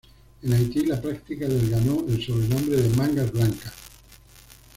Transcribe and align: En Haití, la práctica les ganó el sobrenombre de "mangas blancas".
En 0.41 0.51
Haití, 0.53 0.83
la 0.83 0.99
práctica 0.99 1.47
les 1.47 1.69
ganó 1.69 2.03
el 2.09 2.25
sobrenombre 2.25 2.75
de 2.81 2.89
"mangas 2.95 3.31
blancas". 3.31 3.73